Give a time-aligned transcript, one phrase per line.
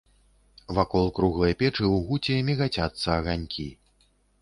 [0.77, 3.73] Вакол круглай печы ў гуце мігацяцца аганькі.